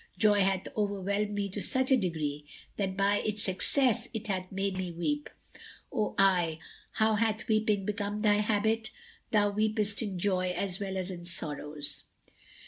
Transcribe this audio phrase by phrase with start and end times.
[0.17, 4.75] Joy hath overwhelmed me to such a degree that by its excess it hath made
[4.75, 5.29] me weep.
[5.93, 6.57] O eye,
[6.93, 8.89] how hath weeping become thy habit?
[9.29, 12.05] Thou weepest in joy as well, as in sorrows."